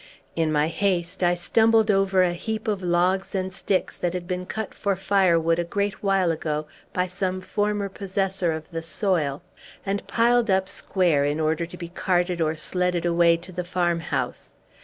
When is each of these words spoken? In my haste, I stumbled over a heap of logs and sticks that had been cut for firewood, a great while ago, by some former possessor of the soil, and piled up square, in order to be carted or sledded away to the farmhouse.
In 0.35 0.51
my 0.51 0.67
haste, 0.67 1.21
I 1.21 1.35
stumbled 1.35 1.91
over 1.91 2.23
a 2.23 2.33
heap 2.33 2.67
of 2.67 2.81
logs 2.81 3.35
and 3.35 3.53
sticks 3.53 3.95
that 3.97 4.13
had 4.15 4.27
been 4.27 4.47
cut 4.47 4.73
for 4.73 4.95
firewood, 4.95 5.59
a 5.59 5.63
great 5.63 6.01
while 6.01 6.31
ago, 6.31 6.65
by 6.91 7.05
some 7.05 7.39
former 7.39 7.87
possessor 7.87 8.51
of 8.51 8.67
the 8.71 8.81
soil, 8.81 9.43
and 9.85 10.07
piled 10.07 10.49
up 10.49 10.67
square, 10.67 11.23
in 11.23 11.39
order 11.39 11.67
to 11.67 11.77
be 11.77 11.87
carted 11.89 12.41
or 12.41 12.55
sledded 12.55 13.05
away 13.05 13.37
to 13.37 13.51
the 13.51 13.63
farmhouse. 13.63 14.55